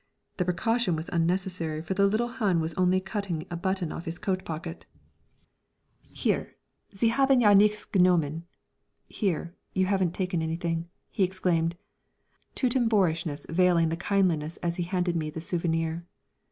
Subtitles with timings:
[0.37, 4.17] The precaution was unnecessary, for the little Hun was only cutting a button off his
[4.17, 4.87] coat pocket.
[6.11, 6.55] "Hier,
[6.91, 8.41] Sie haben ja nichts genommen"
[9.07, 11.77] ("Here, you have not taken anything"), he exclaimed,
[12.55, 16.07] Teuton boorishness veiling the kindliness as he handed me the "souvenir."